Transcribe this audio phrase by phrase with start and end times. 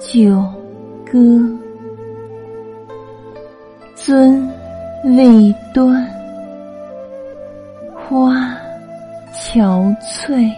[0.00, 0.42] 九
[1.04, 1.18] 歌，
[3.94, 4.50] 尊
[5.04, 6.06] 未端，
[7.94, 8.56] 花
[9.34, 10.50] 憔悴。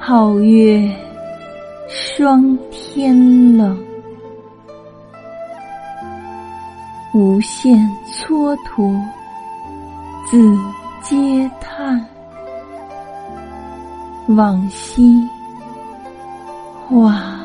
[0.00, 0.90] 皓月
[1.86, 3.14] 霜天
[3.58, 3.78] 冷，
[7.12, 7.76] 无限
[8.06, 8.98] 蹉跎，
[10.30, 10.56] 自
[11.02, 12.02] 嗟叹。
[14.28, 15.28] 往昔
[16.88, 17.38] 化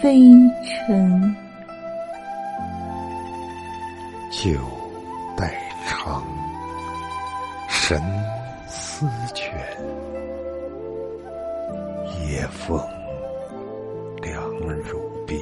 [0.00, 0.20] 飞
[0.64, 1.36] 尘，
[4.32, 4.50] 旧
[5.36, 5.54] 代
[5.86, 6.24] 长，
[7.68, 8.02] 神
[8.66, 9.48] 思倦。
[12.28, 12.80] 夜风
[14.22, 14.42] 凉
[14.80, 15.38] 如冰，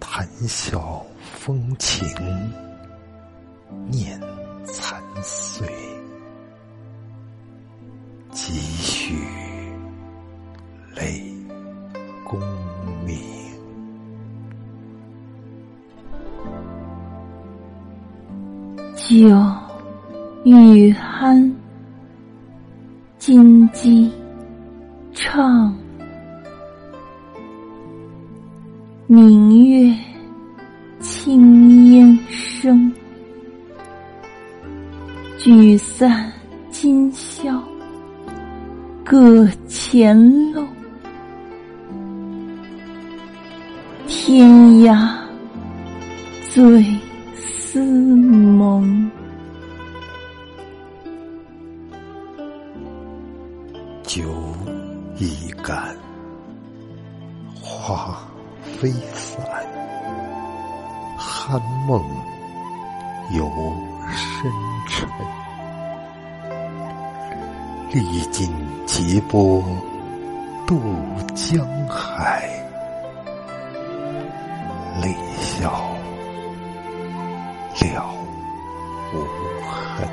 [0.00, 2.08] 谈笑风情，
[3.88, 4.20] 念
[4.64, 5.81] 残岁。
[11.02, 11.20] 泪
[12.22, 12.38] 功
[13.04, 13.18] 名？
[18.94, 19.28] 酒
[20.44, 21.52] 欲酣，
[23.18, 24.12] 金鸡
[25.12, 25.74] 唱。
[29.08, 29.94] 明月
[31.00, 32.92] 清烟生，
[35.36, 36.32] 聚散
[36.70, 37.60] 今宵。
[39.04, 40.16] 各前
[40.52, 40.64] 路，
[44.34, 44.48] 天
[44.80, 45.14] 涯
[46.54, 46.82] 醉
[47.36, 49.10] 思蒙。
[54.04, 54.22] 酒
[55.18, 55.94] 已干，
[57.60, 58.18] 花
[58.62, 59.44] 飞散，
[61.18, 62.02] 酣梦
[63.32, 63.46] 有
[64.08, 64.50] 深
[64.88, 65.06] 沉。
[67.92, 68.50] 历尽
[68.86, 69.62] 劫波
[70.66, 70.80] 渡
[71.34, 72.61] 江海，
[75.00, 75.96] 泪笑
[77.94, 78.14] 了
[79.14, 79.24] 无
[79.64, 80.08] 痕。